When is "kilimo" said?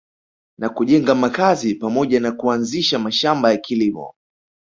3.57-4.13